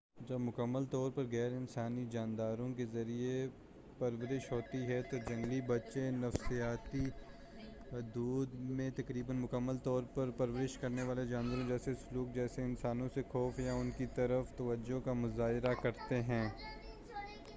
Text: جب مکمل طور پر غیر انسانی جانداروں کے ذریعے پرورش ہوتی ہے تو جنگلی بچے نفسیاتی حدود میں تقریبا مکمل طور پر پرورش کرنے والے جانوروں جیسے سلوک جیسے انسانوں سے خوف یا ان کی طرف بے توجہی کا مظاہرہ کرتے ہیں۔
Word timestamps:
جب 0.27 0.39
مکمل 0.39 0.85
طور 0.85 1.11
پر 1.11 1.23
غیر 1.31 1.51
انسانی 1.51 2.05
جانداروں 2.11 2.69
کے 2.73 2.85
ذریعے 2.85 3.47
پرورش 3.97 4.51
ہوتی 4.51 4.77
ہے 4.87 5.01
تو 5.01 5.17
جنگلی 5.17 5.61
بچے 5.61 6.09
نفسیاتی 6.11 7.05
حدود 7.91 8.53
میں 8.53 8.89
تقریبا 8.95 9.33
مکمل 9.33 9.77
طور 9.77 10.03
پر 10.13 10.29
پرورش 10.37 10.77
کرنے 10.77 11.03
والے 11.03 11.25
جانوروں 11.25 11.67
جیسے 11.67 11.95
سلوک 11.95 12.33
جیسے 12.35 12.63
انسانوں 12.63 13.07
سے 13.13 13.21
خوف 13.29 13.59
یا 13.59 13.73
ان 13.73 13.91
کی 13.97 14.05
طرف 14.15 14.45
بے 14.49 14.57
توجہی 14.57 14.99
کا 15.03 15.13
مظاہرہ 15.13 15.73
کرتے 15.81 16.21
ہیں۔ 16.23 16.49